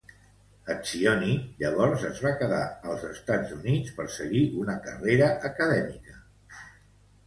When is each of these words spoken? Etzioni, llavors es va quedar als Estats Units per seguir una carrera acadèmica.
Etzioni, 0.75 1.35
llavors 1.59 2.07
es 2.09 2.23
va 2.27 2.33
quedar 2.41 2.63
als 2.95 3.05
Estats 3.11 3.55
Units 3.61 3.95
per 4.01 4.09
seguir 4.19 4.45
una 4.67 4.81
carrera 4.91 5.33
acadèmica. 5.55 6.23